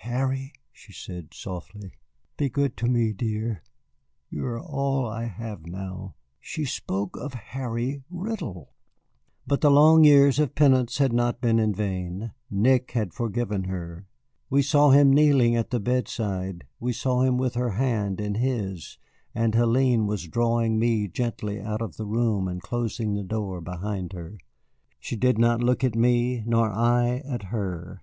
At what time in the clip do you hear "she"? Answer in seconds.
0.72-0.92, 6.38-6.66, 24.98-25.16